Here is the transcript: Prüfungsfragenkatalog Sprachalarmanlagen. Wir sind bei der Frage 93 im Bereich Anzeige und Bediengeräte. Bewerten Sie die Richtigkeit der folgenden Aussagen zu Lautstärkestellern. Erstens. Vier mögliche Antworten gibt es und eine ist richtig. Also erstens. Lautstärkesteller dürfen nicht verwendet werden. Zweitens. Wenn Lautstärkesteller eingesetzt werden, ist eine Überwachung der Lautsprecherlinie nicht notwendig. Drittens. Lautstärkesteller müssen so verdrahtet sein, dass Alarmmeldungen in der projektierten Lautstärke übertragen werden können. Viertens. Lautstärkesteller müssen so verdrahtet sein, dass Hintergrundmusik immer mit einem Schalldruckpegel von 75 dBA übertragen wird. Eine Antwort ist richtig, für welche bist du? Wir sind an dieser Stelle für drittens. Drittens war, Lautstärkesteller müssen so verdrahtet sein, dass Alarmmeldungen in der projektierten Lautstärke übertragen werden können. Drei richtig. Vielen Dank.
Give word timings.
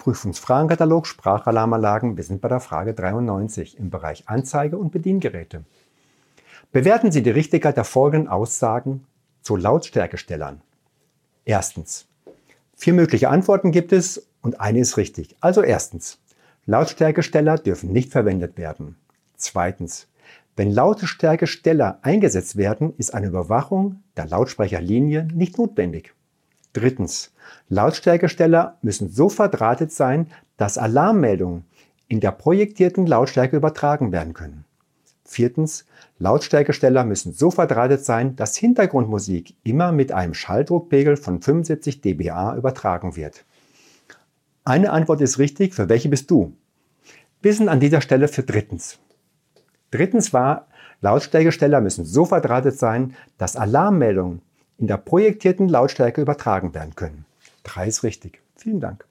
Prüfungsfragenkatalog 0.00 1.06
Sprachalarmanlagen. 1.06 2.16
Wir 2.16 2.24
sind 2.24 2.40
bei 2.40 2.48
der 2.48 2.58
Frage 2.58 2.94
93 2.94 3.78
im 3.78 3.90
Bereich 3.90 4.28
Anzeige 4.28 4.76
und 4.76 4.90
Bediengeräte. 4.90 5.64
Bewerten 6.72 7.12
Sie 7.12 7.22
die 7.22 7.30
Richtigkeit 7.30 7.76
der 7.76 7.84
folgenden 7.84 8.28
Aussagen 8.28 9.06
zu 9.42 9.56
Lautstärkestellern. 9.56 10.62
Erstens. 11.44 12.06
Vier 12.74 12.94
mögliche 12.94 13.28
Antworten 13.28 13.72
gibt 13.72 13.92
es 13.92 14.26
und 14.40 14.60
eine 14.60 14.80
ist 14.80 14.96
richtig. 14.96 15.36
Also 15.40 15.62
erstens. 15.62 16.18
Lautstärkesteller 16.64 17.58
dürfen 17.58 17.92
nicht 17.92 18.10
verwendet 18.10 18.56
werden. 18.56 18.96
Zweitens. 19.36 20.08
Wenn 20.56 20.70
Lautstärkesteller 20.70 21.98
eingesetzt 22.02 22.56
werden, 22.56 22.94
ist 22.96 23.12
eine 23.12 23.26
Überwachung 23.26 24.02
der 24.16 24.26
Lautsprecherlinie 24.26 25.28
nicht 25.34 25.58
notwendig. 25.58 26.14
Drittens. 26.72 27.32
Lautstärkesteller 27.68 28.78
müssen 28.82 29.08
so 29.08 29.28
verdrahtet 29.28 29.92
sein, 29.92 30.30
dass 30.56 30.78
Alarmmeldungen 30.78 31.64
in 32.06 32.20
der 32.20 32.32
projektierten 32.32 33.06
Lautstärke 33.06 33.56
übertragen 33.56 34.12
werden 34.12 34.34
können. 34.34 34.64
Viertens. 35.24 35.86
Lautstärkesteller 36.18 37.04
müssen 37.04 37.32
so 37.32 37.50
verdrahtet 37.50 38.04
sein, 38.04 38.34
dass 38.34 38.56
Hintergrundmusik 38.56 39.54
immer 39.62 39.92
mit 39.92 40.10
einem 40.10 40.34
Schalldruckpegel 40.34 41.16
von 41.16 41.40
75 41.40 42.00
dBA 42.00 42.56
übertragen 42.56 43.14
wird. 43.14 43.44
Eine 44.64 44.90
Antwort 44.90 45.20
ist 45.20 45.38
richtig, 45.38 45.74
für 45.74 45.88
welche 45.88 46.08
bist 46.08 46.30
du? 46.30 46.56
Wir 47.42 47.54
sind 47.54 47.68
an 47.68 47.80
dieser 47.80 48.00
Stelle 48.00 48.28
für 48.28 48.42
drittens. 48.42 48.98
Drittens 49.90 50.32
war, 50.32 50.66
Lautstärkesteller 51.00 51.80
müssen 51.80 52.04
so 52.04 52.24
verdrahtet 52.24 52.78
sein, 52.78 53.14
dass 53.38 53.56
Alarmmeldungen 53.56 54.42
in 54.80 54.86
der 54.86 54.96
projektierten 54.96 55.68
Lautstärke 55.68 56.22
übertragen 56.22 56.74
werden 56.74 56.96
können. 56.96 57.26
Drei 57.62 57.86
richtig. 58.02 58.40
Vielen 58.56 58.80
Dank. 58.80 59.04